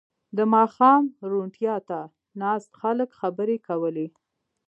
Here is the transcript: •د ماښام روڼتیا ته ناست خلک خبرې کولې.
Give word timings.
•د 0.37 0.39
ماښام 0.53 1.03
روڼتیا 1.31 1.75
ته 1.89 1.99
ناست 2.39 2.71
خلک 2.81 3.09
خبرې 3.19 3.57
کولې. 3.67 4.07